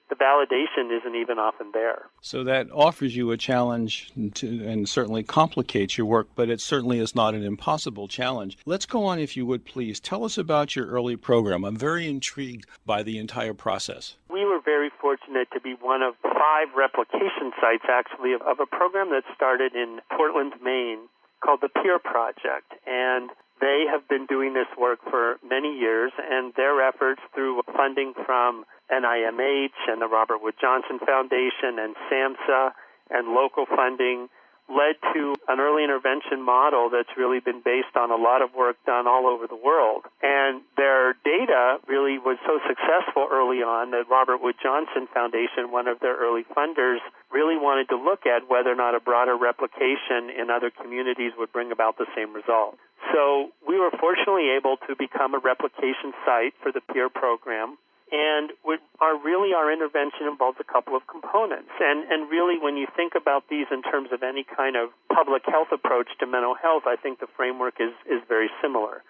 the 0.10 0.16
validation 0.16 0.96
isn't 0.98 1.16
even 1.16 1.38
often 1.38 1.72
there. 1.74 2.10
So 2.22 2.44
that 2.44 2.68
offers 2.72 3.16
you 3.16 3.32
a 3.32 3.38
challenge 3.38 4.12
to, 4.36 4.48
and 4.66 4.90
certainly 4.90 5.24
complicates 5.24 5.98
your 5.98 6.08
work, 6.08 6.28
but 6.36 6.50
it 6.50 6.62
certainly 6.62 7.00
is 7.00 7.16
not 7.16 7.36
an 7.36 7.44
impossible 7.44 8.08
challenge. 8.08 8.58
Let's 8.66 8.86
go 8.86 9.06
on, 9.06 9.20
if 9.20 9.38
you 9.38 9.46
would 9.46 9.66
please. 9.66 10.00
Tell 10.00 10.24
us 10.24 10.38
about 10.38 10.76
your 10.76 10.88
early 10.88 11.16
program. 11.16 11.64
I'm 11.64 11.78
very 11.78 12.08
intrigued 12.08 12.66
by 12.86 13.04
the 13.04 13.18
entire 13.20 13.54
process. 13.54 14.16
We 14.30 14.46
were 14.46 14.60
very 14.64 14.90
fortunate 15.00 15.48
to 15.54 15.62
be 15.62 15.76
one 15.80 16.02
of 16.02 16.16
five 16.24 16.68
replication 16.76 17.52
sites, 17.62 17.86
actually, 17.90 18.34
of, 18.34 18.42
of 18.42 18.60
a 18.60 18.66
program 18.66 19.10
that 19.12 19.24
started 19.36 19.76
in 19.76 20.00
Portland, 20.16 20.54
Maine, 20.64 21.08
called 21.44 21.62
the 21.62 21.70
PIER 21.70 22.00
Project. 22.00 22.74
And 22.88 23.30
they 23.60 23.86
have 23.92 24.08
been 24.08 24.26
doing 24.26 24.54
this 24.54 24.68
work 24.78 25.00
for 25.10 25.38
many 25.48 25.78
years, 25.78 26.12
and 26.18 26.54
their 26.56 26.82
efforts 26.82 27.22
through 27.34 27.62
funding 27.76 28.14
from 28.26 28.66
NIMH 28.92 29.80
and 29.88 30.02
the 30.02 30.08
Robert 30.08 30.42
Wood 30.42 30.56
Johnson 30.60 31.00
Foundation 31.00 31.78
and 31.80 31.96
SAMHSA 32.12 32.72
and 33.10 33.30
local 33.30 33.66
funding 33.66 34.30
led 34.70 34.96
to 35.14 35.36
an 35.50 35.60
early 35.60 35.84
intervention 35.84 36.42
model 36.42 36.90
that's 36.90 37.10
really 37.18 37.40
been 37.40 37.62
based 37.66 37.98
on 37.98 38.12
a 38.12 38.16
lot 38.16 38.42
of 38.42 38.54
work 38.54 38.78
done 38.86 39.08
all 39.08 39.26
over 39.26 39.48
the 39.48 39.58
world. 39.58 40.06
And 40.22 40.62
their 40.78 41.14
data 41.26 41.82
really 41.88 42.18
was 42.18 42.38
so 42.46 42.62
successful 42.70 43.28
early 43.32 43.66
on 43.66 43.92
that 43.92 44.06
Robert 44.10 44.42
Wood 44.42 44.56
Johnson 44.62 45.10
Foundation, 45.14 45.74
one 45.74 45.88
of 45.88 46.00
their 46.00 46.16
early 46.16 46.46
funders, 46.56 47.02
really 47.34 47.58
wanted 47.58 47.90
to 47.90 47.98
look 47.98 48.26
at 48.26 48.50
whether 48.50 48.72
or 48.72 48.78
not 48.78 48.96
a 48.96 49.00
broader 49.00 49.36
replication 49.36 50.30
in 50.30 50.50
other 50.50 50.70
communities 50.70 51.34
would 51.38 51.52
bring 51.52 51.72
about 51.72 51.98
the 51.98 52.06
same 52.16 52.34
result. 52.34 52.78
So 53.14 53.50
we 53.68 53.80
were 53.80 53.92
fortunately 54.00 54.54
able 54.54 54.78
to 54.88 54.96
become 54.96 55.34
a 55.34 55.40
replication 55.40 56.14
site 56.26 56.54
for 56.62 56.72
the 56.72 56.82
PIER 56.82 57.10
program 57.10 57.78
and 58.12 58.52
our 59.00 59.18
really 59.18 59.54
our 59.54 59.72
intervention 59.72 60.28
involves 60.28 60.58
a 60.60 60.64
couple 60.64 60.96
of 60.96 61.06
components. 61.08 61.72
And 61.80 62.06
and 62.10 62.30
really, 62.30 62.58
when 62.58 62.78
you 62.78 62.88
think 62.96 63.14
about 63.16 63.50
these 63.50 63.68
in 63.72 63.82
terms 63.82 64.10
of 64.12 64.24
any 64.24 64.44
kind 64.44 64.76
of 64.76 64.90
public 65.14 65.44
health 65.46 65.70
approach 65.72 66.10
to 66.20 66.26
mental 66.26 66.56
health, 66.56 66.84
I 66.86 66.96
think 66.96 67.20
the 67.20 67.28
framework 67.38 67.76
is 67.80 67.94
is 68.06 68.22
very 68.28 68.50
similar. 68.62 69.04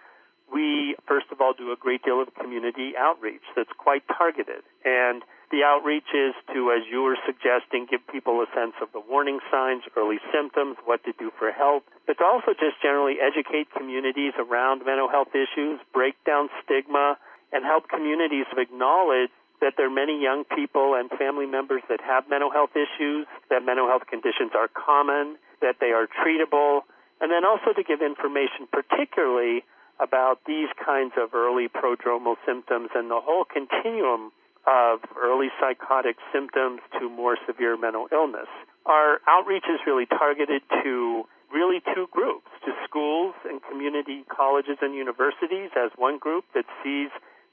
We 0.52 0.96
first 1.08 1.28
of 1.32 1.42
all 1.42 1.54
do 1.54 1.72
a 1.72 1.78
great 1.78 2.04
deal 2.04 2.22
of 2.22 2.34
community 2.36 2.94
outreach 2.98 3.46
that's 3.56 3.72
quite 3.78 4.04
targeted, 4.08 4.64
and 4.84 5.24
the 5.52 5.64
outreach 5.66 6.14
is 6.14 6.38
to, 6.54 6.70
as 6.70 6.86
you 6.86 7.02
were 7.02 7.18
suggesting, 7.26 7.88
give 7.90 8.06
people 8.06 8.42
a 8.42 8.48
sense 8.54 8.78
of 8.82 8.90
the 8.94 9.02
warning 9.02 9.40
signs, 9.50 9.82
early 9.98 10.22
symptoms, 10.32 10.78
what 10.86 11.04
to 11.06 11.14
do 11.18 11.32
for 11.40 11.52
help. 11.52 11.86
It's 12.08 12.22
also 12.22 12.54
just 12.54 12.82
generally 12.82 13.18
educate 13.18 13.74
communities 13.74 14.34
around 14.38 14.86
mental 14.86 15.10
health 15.10 15.34
issues, 15.34 15.80
break 15.94 16.14
down 16.24 16.50
stigma, 16.62 17.18
and 17.52 17.66
help 17.66 17.90
communities 17.90 18.46
acknowledge 18.58 19.30
that 19.62 19.74
there 19.76 19.88
are 19.88 19.94
many 19.94 20.22
young 20.22 20.44
people 20.56 20.96
and 20.96 21.10
family 21.12 21.46
members 21.46 21.82
that 21.90 22.00
have 22.00 22.30
mental 22.30 22.50
health 22.52 22.72
issues, 22.76 23.28
that 23.50 23.66
mental 23.66 23.88
health 23.88 24.04
conditions 24.08 24.52
are 24.56 24.70
common, 24.72 25.36
that 25.62 25.76
they 25.80 25.92
are 25.92 26.08
treatable, 26.08 26.82
and 27.20 27.32
then 27.32 27.44
also 27.44 27.76
to 27.76 27.84
give 27.84 28.02
information 28.02 28.68
particularly 28.72 29.64
about 30.00 30.40
these 30.48 30.72
kinds 30.80 31.14
of 31.20 31.36
early 31.36 31.68
prodromal 31.68 32.36
symptoms 32.46 32.90
and 32.96 33.12
the 33.12 33.20
whole 33.20 33.44
continuum 33.44 34.32
of 34.68 35.00
early 35.20 35.48
psychotic 35.60 36.16
symptoms 36.32 36.80
to 37.00 37.10
more 37.10 37.38
severe 37.46 37.76
mental 37.76 38.08
illness. 38.12 38.48
Our 38.86 39.20
outreach 39.28 39.66
is 39.68 39.80
really 39.86 40.06
targeted 40.06 40.62
to 40.84 41.24
really 41.52 41.82
two 41.94 42.08
groups 42.12 42.48
to 42.64 42.72
schools 42.88 43.34
and 43.44 43.60
community 43.70 44.24
colleges 44.30 44.78
and 44.82 44.94
universities 44.94 45.72
as 45.76 45.92
one 45.98 46.18
group 46.18 46.46
that 46.54 46.66
sees 46.84 47.10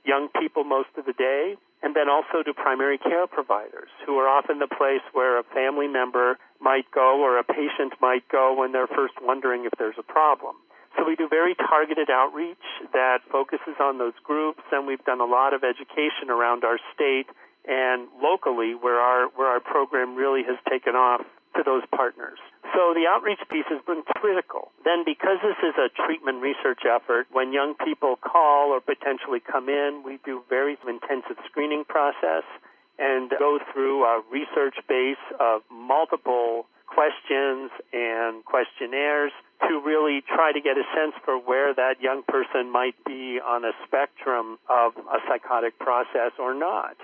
young 0.07 0.29
people 0.41 0.65
most 0.65 0.89
of 0.97 1.05
the 1.05 1.13
day, 1.13 1.57
and 1.83 1.95
then 1.95 2.09
also 2.09 2.43
to 2.43 2.55
primary 2.55 2.99
care 2.99 3.27
providers, 3.27 3.91
who 4.07 4.17
are 4.17 4.29
often 4.29 4.59
the 4.59 4.71
place 4.71 5.03
where 5.13 5.39
a 5.39 5.45
family 5.53 5.89
member 5.89 6.39
might 6.61 6.91
go 6.91 7.21
or 7.21 7.39
a 7.39 7.45
patient 7.45 7.93
might 8.01 8.27
go 8.29 8.55
when 8.55 8.73
they're 8.73 8.87
first 8.87 9.15
wondering 9.21 9.67
if 9.67 9.73
there's 9.79 9.99
a 9.99 10.03
problem. 10.03 10.57
So 10.97 11.05
we 11.05 11.15
do 11.15 11.29
very 11.29 11.55
targeted 11.55 12.09
outreach 12.09 12.65
that 12.95 13.19
focuses 13.31 13.77
on 13.81 13.99
those 13.99 14.17
groups, 14.25 14.63
and 14.73 14.87
we've 14.87 15.05
done 15.05 15.21
a 15.21 15.27
lot 15.29 15.53
of 15.53 15.63
education 15.63 16.31
around 16.31 16.65
our 16.65 16.79
state 16.95 17.27
and 17.69 18.09
locally 18.23 18.75
where 18.75 19.01
our 19.01 19.29
where 19.35 19.49
our 19.49 19.61
program 19.61 20.15
really 20.15 20.43
has 20.45 20.57
taken 20.71 20.95
off 20.95 21.21
to 21.57 21.63
those 21.65 21.83
partners. 21.95 22.39
So 22.77 22.93
the 22.93 23.09
outreach 23.09 23.41
piece 23.49 23.65
has 23.73 23.81
been 23.89 24.05
critical. 24.21 24.71
Then 24.85 25.01
because 25.09 25.41
this 25.41 25.57
is 25.65 25.73
a 25.81 25.89
treatment 25.89 26.43
research 26.43 26.85
effort, 26.85 27.27
when 27.33 27.51
young 27.51 27.73
people 27.73 28.17
call 28.21 28.69
or 28.69 28.85
potentially 28.85 29.41
come 29.41 29.71
in, 29.71 30.03
we 30.05 30.21
do 30.27 30.45
very 30.51 30.77
intensive 30.87 31.41
screening 31.49 31.85
process 31.89 32.45
and 32.99 33.33
go 33.39 33.59
through 33.73 34.05
a 34.05 34.21
research 34.31 34.77
base 34.89 35.25
of 35.41 35.63
multiple 35.73 36.67
questions 36.87 37.73
and 37.95 38.45
questionnaires 38.45 39.33
to 39.69 39.81
really 39.81 40.21
try 40.29 40.53
to 40.53 40.61
get 40.61 40.77
a 40.77 40.85
sense 40.93 41.17
for 41.25 41.41
where 41.41 41.73
that 41.73 42.03
young 42.03 42.23
person 42.29 42.71
might 42.71 42.97
be 43.07 43.41
on 43.41 43.65
a 43.65 43.73
spectrum 43.87 44.59
of 44.69 44.93
a 44.97 45.19
psychotic 45.27 45.79
process 45.79 46.33
or 46.39 46.53
not. 46.53 46.97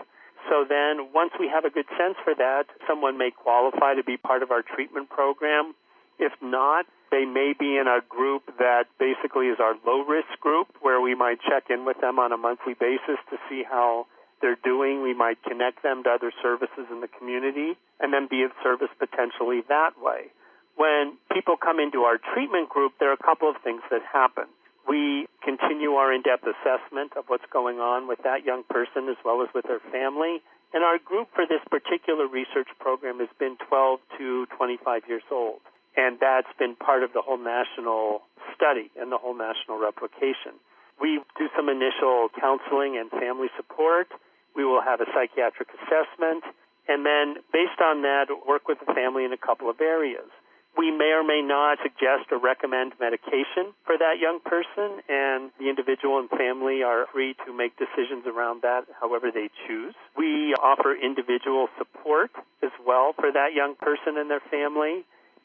So 0.49 0.65
then, 0.69 1.13
once 1.15 1.33
we 1.39 1.49
have 1.49 1.65
a 1.65 1.71
good 1.71 1.87
sense 1.99 2.17
for 2.25 2.35
that, 2.35 2.65
someone 2.87 3.19
may 3.19 3.31
qualify 3.31 3.95
to 3.95 4.03
be 4.03 4.17
part 4.17 4.43
of 4.43 4.51
our 4.51 4.63
treatment 4.63 5.09
program. 5.11 5.75
If 6.19 6.33
not, 6.43 6.87
they 7.11 7.25
may 7.25 7.53
be 7.59 7.77
in 7.77 7.87
a 7.87 8.01
group 8.09 8.43
that 8.59 8.85
basically 8.99 9.47
is 9.49 9.59
our 9.61 9.75
low 9.87 10.05
risk 10.05 10.33
group 10.41 10.69
where 10.81 11.01
we 11.01 11.15
might 11.15 11.39
check 11.43 11.65
in 11.69 11.85
with 11.85 12.01
them 12.01 12.19
on 12.19 12.33
a 12.33 12.37
monthly 12.37 12.75
basis 12.75 13.21
to 13.31 13.37
see 13.49 13.63
how 13.69 14.07
they're 14.41 14.59
doing. 14.65 15.03
We 15.03 15.15
might 15.15 15.43
connect 15.43 15.83
them 15.83 16.03
to 16.05 16.11
other 16.11 16.33
services 16.43 16.89
in 16.91 17.01
the 17.01 17.09
community 17.09 17.77
and 18.01 18.13
then 18.13 18.29
be 18.29 18.43
of 18.43 18.51
service 18.63 18.91
potentially 18.99 19.63
that 19.69 19.93
way. 20.01 20.33
When 20.77 21.19
people 21.33 21.57
come 21.57 21.79
into 21.79 22.03
our 22.03 22.19
treatment 22.33 22.69
group, 22.69 22.93
there 22.99 23.11
are 23.11 23.19
a 23.21 23.25
couple 23.25 23.49
of 23.49 23.57
things 23.63 23.83
that 23.91 24.01
happen. 24.11 24.49
We 24.89 25.27
continue 25.45 25.95
our 25.95 26.13
in-depth 26.13 26.45
assessment 26.45 27.13
of 27.17 27.25
what's 27.29 27.47
going 27.53 27.79
on 27.79 28.09
with 28.09 28.21
that 28.25 28.45
young 28.45 28.65
person 28.69 29.09
as 29.09 29.17
well 29.25 29.43
as 29.43 29.49
with 29.55 29.67
their 29.67 29.81
family. 29.91 30.43
And 30.75 30.83
our 30.85 30.99
group 30.99 31.29
for 31.35 31.45
this 31.47 31.61
particular 31.71 32.27
research 32.27 32.69
program 32.81 33.19
has 33.19 33.29
been 33.39 33.57
12 33.69 34.01
to 34.19 34.47
25 34.57 35.03
years 35.09 35.23
old. 35.31 35.61
And 35.97 36.19
that's 36.21 36.51
been 36.59 36.75
part 36.75 37.03
of 37.03 37.13
the 37.13 37.21
whole 37.21 37.39
national 37.39 38.23
study 38.57 38.91
and 38.99 39.13
the 39.13 39.19
whole 39.19 39.37
national 39.37 39.79
replication. 39.79 40.57
We 41.01 41.21
do 41.37 41.49
some 41.55 41.69
initial 41.69 42.29
counseling 42.41 42.97
and 42.97 43.11
family 43.11 43.49
support. 43.57 44.09
We 44.57 44.65
will 44.65 44.81
have 44.81 45.01
a 45.01 45.07
psychiatric 45.13 45.69
assessment. 45.77 46.45
And 46.89 47.05
then, 47.05 47.43
based 47.53 47.81
on 47.81 48.03
that, 48.03 48.27
work 48.49 48.67
with 48.67 48.79
the 48.81 48.93
family 48.95 49.25
in 49.25 49.33
a 49.33 49.37
couple 49.37 49.69
of 49.69 49.81
areas 49.81 50.31
we 50.77 50.91
may 50.91 51.13
or 51.13 51.23
may 51.23 51.43
not 51.43 51.79
suggest 51.83 52.33
or 52.33 52.39
recommend 52.39 52.95
medication 52.99 53.77
for 53.85 53.99
that 53.99 54.17
young 54.21 54.41
person, 54.41 55.05
and 55.09 55.51
the 55.59 55.69
individual 55.69 56.19
and 56.19 56.31
family 56.31 56.83
are 56.83 57.07
free 57.13 57.35
to 57.47 57.53
make 57.53 57.77
decisions 57.77 58.25
around 58.27 58.63
that 58.63 58.85
however 59.01 59.31
they 59.33 59.51
choose. 59.67 59.95
We 60.17 60.55
offer 60.55 60.95
individual 60.97 61.69
support 61.77 62.31
as 62.63 62.73
well 62.87 63.13
for 63.13 63.31
that 63.33 63.53
young 63.55 63.75
person 63.77 64.17
and 64.17 64.31
their 64.31 64.43
family. 64.51 65.05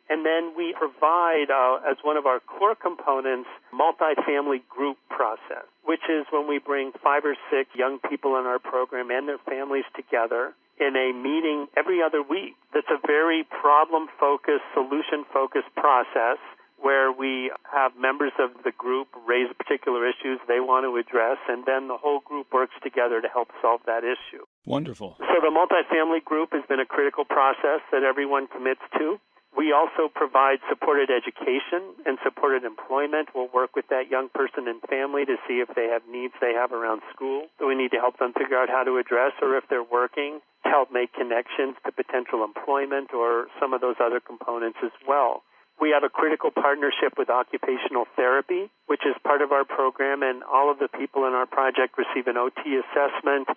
And 0.09 0.25
then 0.25 0.53
we 0.55 0.73
provide, 0.73 1.51
uh, 1.51 1.83
as 1.83 1.97
one 2.01 2.15
of 2.15 2.25
our 2.25 2.39
core 2.39 2.75
components, 2.75 3.49
multifamily 3.75 4.63
group 4.69 4.97
process, 5.09 5.67
which 5.83 6.07
is 6.07 6.25
when 6.31 6.47
we 6.47 6.59
bring 6.59 6.93
five 7.03 7.25
or 7.25 7.35
six 7.51 7.69
young 7.75 7.99
people 7.99 8.39
in 8.39 8.45
our 8.45 8.59
program 8.59 9.11
and 9.11 9.27
their 9.27 9.39
families 9.39 9.83
together 9.93 10.53
in 10.79 10.95
a 10.95 11.13
meeting 11.13 11.67
every 11.75 12.01
other 12.01 12.21
week 12.21 12.55
that's 12.73 12.89
a 12.89 13.01
very 13.05 13.43
problem 13.49 14.07
focused, 14.19 14.65
solution 14.73 15.25
focused 15.33 15.73
process 15.75 16.37
where 16.77 17.11
we 17.11 17.49
have 17.65 17.97
members 17.97 18.31
of 18.37 18.53
the 18.63 18.71
group 18.71 19.09
raise 19.25 19.49
particular 19.57 20.05
issues 20.05 20.37
they 20.47 20.61
want 20.61 20.85
to 20.85 20.93
address, 20.93 21.41
and 21.49 21.65
then 21.65 21.87
the 21.87 21.97
whole 21.97 22.21
group 22.21 22.53
works 22.53 22.77
together 22.83 23.19
to 23.19 23.27
help 23.27 23.49
solve 23.61 23.81
that 23.89 24.05
issue. 24.05 24.45
Wonderful. 24.65 25.17
So 25.17 25.41
the 25.41 25.49
multifamily 25.49 26.23
group 26.23 26.53
has 26.53 26.61
been 26.69 26.79
a 26.79 26.85
critical 26.85 27.25
process 27.25 27.81
that 27.91 28.03
everyone 28.03 28.45
commits 28.47 28.85
to. 28.99 29.17
We 29.57 29.73
also 29.73 30.05
provide 30.13 30.61
supported 30.69 31.09
education 31.09 31.97
and 32.05 32.21
supported 32.21 32.61
employment. 32.63 33.33
We'll 33.33 33.49
work 33.49 33.73
with 33.75 33.89
that 33.89 34.05
young 34.11 34.29
person 34.29 34.69
and 34.69 34.77
family 34.85 35.25
to 35.25 35.35
see 35.49 35.65
if 35.65 35.73
they 35.73 35.89
have 35.89 36.05
needs 36.05 36.37
they 36.39 36.53
have 36.53 36.71
around 36.71 37.01
school 37.09 37.49
that 37.57 37.65
we 37.65 37.73
need 37.73 37.89
to 37.89 37.97
help 37.97 38.19
them 38.21 38.33
figure 38.37 38.55
out 38.55 38.69
how 38.69 38.83
to 38.83 39.01
address, 39.01 39.33
or 39.41 39.57
if 39.57 39.65
they're 39.67 39.81
working, 39.81 40.45
help 40.67 40.91
make 40.91 41.13
connections 41.13 41.75
to 41.85 41.91
potential 41.91 42.43
employment 42.43 43.13
or 43.13 43.47
some 43.59 43.73
of 43.73 43.81
those 43.81 43.95
other 44.03 44.19
components 44.19 44.79
as 44.83 44.91
well. 45.07 45.43
We 45.79 45.93
have 45.93 46.03
a 46.03 46.09
critical 46.09 46.49
partnership 46.49 47.17
with 47.17 47.29
occupational 47.29 48.05
therapy, 48.15 48.69
which 48.87 49.05
is 49.05 49.13
part 49.23 49.41
of 49.41 49.51
our 49.51 49.63
program, 49.63 50.23
and 50.23 50.43
all 50.43 50.71
of 50.71 50.79
the 50.79 50.89
people 50.89 51.25
in 51.29 51.33
our 51.33 51.45
project 51.45 51.97
receive 51.97 52.25
an 52.25 52.35
OT 52.35 52.81
assessment 52.81 53.47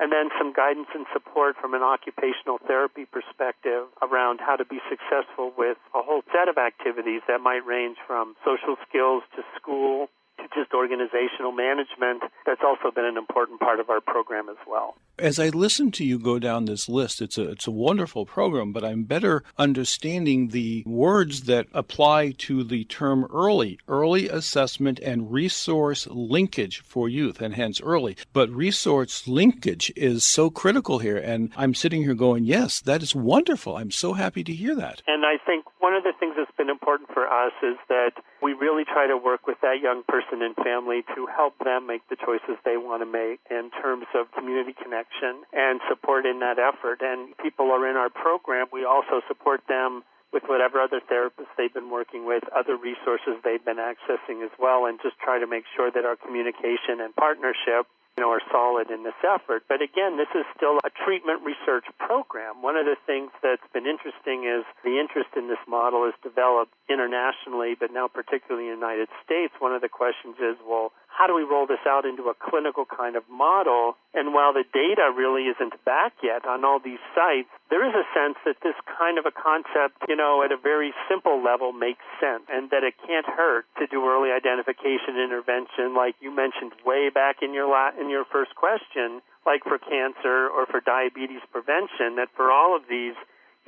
and 0.00 0.10
then 0.10 0.32
some 0.40 0.52
guidance 0.56 0.88
and 0.94 1.04
support 1.12 1.56
from 1.60 1.74
an 1.74 1.82
occupational 1.82 2.56
therapy 2.66 3.04
perspective 3.04 3.84
around 4.00 4.40
how 4.40 4.56
to 4.56 4.64
be 4.64 4.80
successful 4.88 5.52
with 5.56 5.76
a 5.94 6.00
whole 6.00 6.24
set 6.32 6.48
of 6.48 6.56
activities 6.56 7.20
that 7.28 7.44
might 7.44 7.60
range 7.68 7.98
from 8.08 8.34
social 8.40 8.80
skills 8.88 9.22
to 9.36 9.44
school 9.60 10.08
to 10.40 10.48
just 10.54 10.72
organizational 10.72 11.52
management. 11.52 12.22
That's 12.46 12.62
also 12.64 12.90
been 12.94 13.04
an 13.04 13.16
important 13.16 13.60
part 13.60 13.80
of 13.80 13.90
our 13.90 14.00
program 14.00 14.48
as 14.48 14.56
well. 14.66 14.96
As 15.18 15.38
I 15.38 15.48
listen 15.48 15.90
to 15.92 16.04
you 16.04 16.18
go 16.18 16.38
down 16.38 16.64
this 16.64 16.88
list, 16.88 17.20
it's 17.20 17.36
a 17.36 17.50
it's 17.50 17.66
a 17.66 17.70
wonderful 17.70 18.24
program, 18.26 18.72
but 18.72 18.84
I'm 18.84 19.04
better 19.04 19.44
understanding 19.58 20.48
the 20.48 20.82
words 20.86 21.42
that 21.42 21.66
apply 21.72 22.30
to 22.38 22.64
the 22.64 22.84
term 22.84 23.26
early, 23.32 23.78
early 23.86 24.28
assessment 24.28 24.98
and 25.00 25.30
resource 25.30 26.06
linkage 26.06 26.80
for 26.80 27.08
youth, 27.08 27.40
and 27.40 27.54
hence 27.54 27.80
early. 27.80 28.16
But 28.32 28.50
resource 28.50 29.28
linkage 29.28 29.92
is 29.96 30.24
so 30.24 30.50
critical 30.50 31.00
here, 31.00 31.18
and 31.18 31.52
I'm 31.56 31.74
sitting 31.74 32.02
here 32.02 32.14
going, 32.14 32.44
yes, 32.44 32.80
that 32.80 33.02
is 33.02 33.14
wonderful. 33.14 33.76
I'm 33.76 33.90
so 33.90 34.14
happy 34.14 34.42
to 34.44 34.52
hear 34.52 34.74
that. 34.76 35.02
And 35.06 35.24
I 35.24 35.36
think 35.44 35.64
one 35.80 35.96
of 35.96 36.04
the 36.04 36.12
things 36.20 36.36
that's 36.36 36.52
been 36.56 36.68
important 36.68 37.08
for 37.12 37.24
us 37.26 37.52
is 37.64 37.80
that 37.88 38.12
we 38.44 38.52
really 38.52 38.84
try 38.84 39.08
to 39.08 39.16
work 39.16 39.48
with 39.48 39.56
that 39.64 39.80
young 39.80 40.04
person 40.04 40.44
and 40.44 40.54
family 40.60 41.02
to 41.16 41.26
help 41.26 41.56
them 41.64 41.88
make 41.88 42.04
the 42.12 42.16
choices 42.20 42.60
they 42.64 42.76
want 42.76 43.00
to 43.00 43.08
make 43.08 43.40
in 43.50 43.72
terms 43.80 44.04
of 44.14 44.30
community 44.36 44.76
connection 44.76 45.40
and 45.52 45.80
support 45.88 46.26
in 46.28 46.40
that 46.40 46.60
effort. 46.60 47.00
And 47.00 47.32
people 47.40 47.72
are 47.72 47.88
in 47.88 47.96
our 47.96 48.12
program. 48.12 48.68
We 48.72 48.84
also 48.84 49.24
support 49.26 49.64
them 49.68 50.04
with 50.32 50.44
whatever 50.46 50.80
other 50.80 51.00
therapists 51.00 51.50
they've 51.58 51.74
been 51.74 51.90
working 51.90 52.28
with, 52.28 52.44
other 52.54 52.76
resources 52.76 53.40
they've 53.42 53.64
been 53.64 53.82
accessing 53.82 54.44
as 54.44 54.52
well, 54.60 54.86
and 54.86 55.00
just 55.02 55.18
try 55.18 55.40
to 55.40 55.46
make 55.46 55.64
sure 55.74 55.90
that 55.90 56.04
our 56.04 56.14
communication 56.14 57.00
and 57.02 57.16
partnership 57.16 57.88
know, 58.20 58.30
are 58.30 58.44
solid 58.52 58.90
in 58.92 59.02
this 59.02 59.16
effort. 59.24 59.64
But 59.68 59.80
again, 59.82 60.20
this 60.20 60.30
is 60.36 60.44
still 60.54 60.78
a 60.84 60.92
treatment 60.92 61.42
research 61.42 61.88
program. 61.98 62.62
One 62.62 62.76
of 62.76 62.84
the 62.84 62.96
things 63.08 63.32
that's 63.42 63.64
been 63.72 63.88
interesting 63.88 64.44
is 64.44 64.62
the 64.84 65.00
interest 65.00 65.32
in 65.36 65.48
this 65.48 65.60
model 65.66 66.04
is 66.04 66.14
developed 66.22 66.76
internationally, 66.88 67.74
but 67.74 67.90
now 67.90 68.06
particularly 68.06 68.68
in 68.68 68.76
the 68.76 68.86
United 68.86 69.08
States. 69.24 69.52
One 69.58 69.74
of 69.74 69.80
the 69.80 69.88
questions 69.88 70.36
is, 70.38 70.60
well, 70.62 70.92
how 71.20 71.28
do 71.28 71.36
we 71.36 71.44
roll 71.44 71.68
this 71.68 71.84
out 71.84 72.08
into 72.08 72.32
a 72.32 72.34
clinical 72.48 72.88
kind 72.88 73.12
of 73.12 73.28
model? 73.28 73.92
And 74.16 74.32
while 74.32 74.56
the 74.56 74.64
data 74.64 75.12
really 75.12 75.52
isn't 75.52 75.76
back 75.84 76.16
yet 76.24 76.48
on 76.48 76.64
all 76.64 76.80
these 76.80 77.02
sites, 77.12 77.52
there 77.68 77.84
is 77.84 77.92
a 77.92 78.08
sense 78.16 78.40
that 78.48 78.56
this 78.64 78.72
kind 78.88 79.20
of 79.20 79.28
a 79.28 79.34
concept, 79.36 80.00
you 80.08 80.16
know, 80.16 80.40
at 80.40 80.48
a 80.48 80.56
very 80.56 80.96
simple 81.12 81.44
level 81.44 81.76
makes 81.76 82.00
sense 82.16 82.48
and 82.48 82.72
that 82.72 82.88
it 82.88 82.96
can't 83.04 83.28
hurt 83.28 83.68
to 83.76 83.84
do 83.84 84.00
early 84.08 84.32
identification 84.32 85.20
intervention 85.20 85.92
like 85.92 86.16
you 86.24 86.32
mentioned 86.32 86.72
way 86.88 87.12
back 87.12 87.44
in 87.44 87.52
your 87.52 87.68
la- 87.68 87.92
in 88.00 88.08
your 88.08 88.24
first 88.24 88.56
question, 88.56 89.20
like 89.44 89.60
for 89.68 89.76
cancer 89.76 90.48
or 90.48 90.64
for 90.72 90.80
diabetes 90.80 91.44
prevention 91.52 92.16
that 92.16 92.32
for 92.32 92.48
all 92.48 92.72
of 92.72 92.88
these 92.88 93.14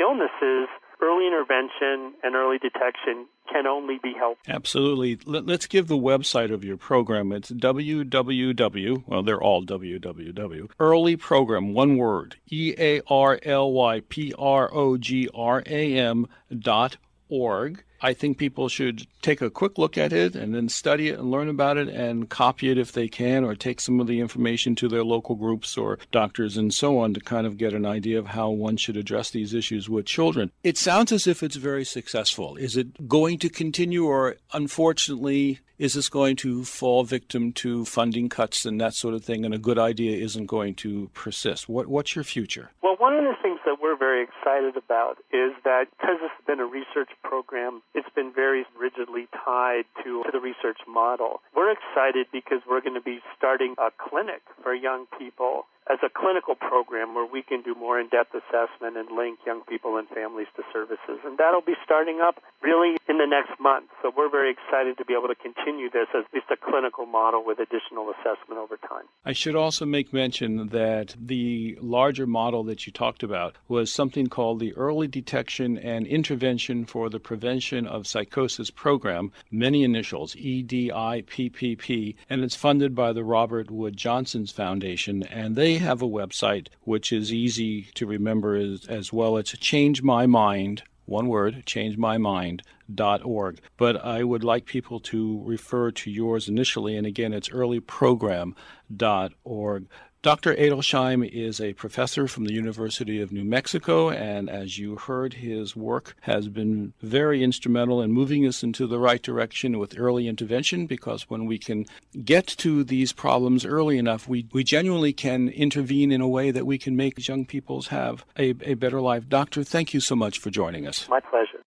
illnesses 0.00 0.72
early 1.02 1.26
intervention 1.26 2.14
and 2.22 2.34
early 2.34 2.58
detection 2.58 3.26
can 3.52 3.66
only 3.66 3.98
be 4.02 4.14
helpful. 4.16 4.54
Absolutely. 4.54 5.18
Let, 5.26 5.48
us 5.48 5.66
give 5.66 5.88
the 5.88 5.98
website 5.98 6.52
of 6.52 6.64
your 6.64 6.76
program. 6.76 7.32
It's 7.32 7.50
www, 7.50 9.04
well, 9.06 9.22
they're 9.22 9.42
all 9.42 9.64
www, 9.64 10.70
early 10.78 11.16
program, 11.16 11.74
one 11.74 11.96
word, 11.96 12.36
E 12.50 12.74
A 12.78 13.00
R 13.08 13.38
L 13.42 13.72
Y 13.72 14.00
P 14.08 14.32
R 14.38 14.72
O 14.72 14.96
G 14.96 15.28
R 15.34 15.62
A 15.66 15.98
M 15.98 16.26
dot 16.56 16.96
org. 17.28 17.84
I 18.02 18.12
think 18.14 18.36
people 18.36 18.68
should 18.68 19.06
take 19.22 19.40
a 19.40 19.50
quick 19.50 19.78
look 19.78 19.96
at 19.96 20.12
it 20.12 20.34
and 20.34 20.54
then 20.54 20.68
study 20.68 21.08
it 21.08 21.18
and 21.18 21.30
learn 21.30 21.48
about 21.48 21.76
it 21.76 21.88
and 21.88 22.28
copy 22.28 22.70
it 22.70 22.78
if 22.78 22.92
they 22.92 23.06
can, 23.06 23.44
or 23.44 23.54
take 23.54 23.80
some 23.80 24.00
of 24.00 24.08
the 24.08 24.20
information 24.20 24.74
to 24.76 24.88
their 24.88 25.04
local 25.04 25.36
groups 25.36 25.78
or 25.78 25.98
doctors 26.10 26.56
and 26.56 26.74
so 26.74 26.98
on 26.98 27.14
to 27.14 27.20
kind 27.20 27.46
of 27.46 27.56
get 27.56 27.72
an 27.72 27.86
idea 27.86 28.18
of 28.18 28.26
how 28.26 28.50
one 28.50 28.76
should 28.76 28.96
address 28.96 29.30
these 29.30 29.54
issues 29.54 29.88
with 29.88 30.04
children. 30.04 30.50
It 30.64 30.76
sounds 30.76 31.12
as 31.12 31.26
if 31.26 31.42
it's 31.42 31.56
very 31.56 31.84
successful. 31.84 32.56
Is 32.56 32.76
it 32.76 33.08
going 33.08 33.38
to 33.38 33.48
continue, 33.48 34.04
or 34.04 34.36
unfortunately, 34.52 35.60
is 35.78 35.94
this 35.94 36.08
going 36.08 36.36
to 36.36 36.64
fall 36.64 37.04
victim 37.04 37.52
to 37.52 37.84
funding 37.84 38.28
cuts 38.28 38.64
and 38.64 38.80
that 38.80 38.94
sort 38.94 39.14
of 39.14 39.24
thing, 39.24 39.44
and 39.44 39.54
a 39.54 39.58
good 39.58 39.78
idea 39.78 40.16
isn't 40.22 40.46
going 40.46 40.74
to 40.76 41.10
persist? 41.14 41.68
What, 41.68 41.86
what's 41.86 42.14
your 42.14 42.24
future? 42.24 42.70
Well, 42.82 42.96
one 42.98 43.14
of 43.14 43.24
the 43.24 43.34
things 43.42 43.58
that 43.64 43.78
we're 43.82 43.96
very 43.96 44.22
excited 44.22 44.76
about 44.76 45.18
is 45.32 45.52
that 45.64 45.86
because 45.98 46.18
this 46.20 46.30
has 46.30 46.46
been 46.46 46.60
a 46.60 46.66
research 46.66 47.10
program, 47.24 47.82
it's 47.94 48.08
been 48.14 48.32
very 48.32 48.64
rigidly 48.78 49.28
tied 49.44 49.84
to, 50.02 50.22
to 50.24 50.30
the 50.32 50.40
research 50.40 50.78
model. 50.88 51.42
We're 51.54 51.72
excited 51.72 52.26
because 52.32 52.60
we're 52.68 52.80
going 52.80 52.94
to 52.94 53.00
be 53.00 53.20
starting 53.36 53.74
a 53.78 53.90
clinic 53.96 54.42
for 54.62 54.74
young 54.74 55.06
people 55.18 55.66
as 55.90 55.98
a 56.04 56.08
clinical 56.08 56.54
program 56.54 57.14
where 57.14 57.26
we 57.26 57.42
can 57.42 57.62
do 57.62 57.74
more 57.74 57.98
in-depth 57.98 58.34
assessment 58.34 58.96
and 58.96 59.16
link 59.16 59.38
young 59.46 59.62
people 59.68 59.96
and 59.96 60.08
families 60.08 60.46
to 60.56 60.62
services. 60.72 61.18
And 61.24 61.38
that'll 61.38 61.60
be 61.62 61.74
starting 61.84 62.20
up 62.22 62.42
really 62.62 62.96
in 63.08 63.18
the 63.18 63.26
next 63.26 63.58
month. 63.60 63.90
So 64.00 64.12
we're 64.16 64.30
very 64.30 64.50
excited 64.50 64.96
to 64.98 65.04
be 65.04 65.14
able 65.14 65.28
to 65.28 65.34
continue 65.34 65.90
this 65.90 66.06
as 66.16 66.24
just 66.32 66.46
a 66.50 66.56
clinical 66.56 67.06
model 67.06 67.44
with 67.44 67.58
additional 67.58 68.10
assessment 68.10 68.60
over 68.60 68.76
time. 68.76 69.04
I 69.24 69.32
should 69.32 69.56
also 69.56 69.84
make 69.84 70.12
mention 70.12 70.68
that 70.68 71.16
the 71.20 71.76
larger 71.80 72.26
model 72.26 72.62
that 72.64 72.86
you 72.86 72.92
talked 72.92 73.22
about 73.22 73.56
was 73.68 73.92
something 73.92 74.28
called 74.28 74.60
the 74.60 74.72
Early 74.74 75.08
Detection 75.08 75.78
and 75.78 76.06
Intervention 76.06 76.84
for 76.84 77.10
the 77.10 77.20
Prevention 77.20 77.86
of 77.86 78.06
Psychosis 78.06 78.70
Program, 78.70 79.32
many 79.50 79.82
initials, 79.82 80.34
EDIPPP, 80.36 82.16
and 82.30 82.42
it's 82.42 82.56
funded 82.56 82.94
by 82.94 83.12
the 83.12 83.24
Robert 83.24 83.70
Wood 83.70 83.96
Johnson's 83.96 84.52
Foundation 84.52 85.22
and 85.24 85.56
they 85.72 85.78
have 85.78 86.02
a 86.02 86.08
website 86.08 86.68
which 86.82 87.12
is 87.12 87.32
easy 87.32 87.84
to 87.94 88.06
remember 88.06 88.54
as, 88.54 88.84
as 88.86 89.10
well. 89.10 89.38
It's 89.38 89.52
Change 89.52 90.02
My 90.02 90.26
Mind, 90.26 90.82
one 91.06 91.28
word, 91.28 91.62
changemymind.org. 91.64 93.60
But 93.78 94.04
I 94.04 94.22
would 94.22 94.44
like 94.44 94.66
people 94.66 95.00
to 95.00 95.42
refer 95.44 95.90
to 95.90 96.10
yours 96.10 96.46
initially, 96.46 96.94
and 96.96 97.06
again, 97.06 97.32
it's 97.32 97.48
earlyprogram.org. 97.48 99.88
Dr. 100.22 100.54
Adelsheim 100.54 101.28
is 101.28 101.60
a 101.60 101.72
professor 101.72 102.28
from 102.28 102.44
the 102.44 102.52
University 102.52 103.20
of 103.20 103.32
New 103.32 103.42
Mexico, 103.42 104.08
and 104.08 104.48
as 104.48 104.78
you 104.78 104.94
heard, 104.94 105.34
his 105.34 105.74
work 105.74 106.14
has 106.20 106.48
been 106.48 106.92
very 107.02 107.42
instrumental 107.42 108.00
in 108.00 108.12
moving 108.12 108.46
us 108.46 108.62
into 108.62 108.86
the 108.86 109.00
right 109.00 109.20
direction 109.20 109.80
with 109.80 109.98
early 109.98 110.28
intervention 110.28 110.86
because 110.86 111.28
when 111.28 111.44
we 111.46 111.58
can 111.58 111.86
get 112.24 112.46
to 112.46 112.84
these 112.84 113.12
problems 113.12 113.66
early 113.66 113.98
enough, 113.98 114.28
we, 114.28 114.46
we 114.52 114.62
genuinely 114.62 115.12
can 115.12 115.48
intervene 115.48 116.12
in 116.12 116.20
a 116.20 116.28
way 116.28 116.52
that 116.52 116.66
we 116.66 116.78
can 116.78 116.94
make 116.94 117.26
young 117.26 117.44
people's 117.44 117.88
have 117.88 118.24
a, 118.38 118.50
a 118.60 118.74
better 118.74 119.00
life. 119.00 119.28
Doctor, 119.28 119.64
thank 119.64 119.92
you 119.92 119.98
so 119.98 120.14
much 120.14 120.38
for 120.38 120.50
joining 120.50 120.86
us. 120.86 121.08
My 121.08 121.18
pleasure. 121.18 121.58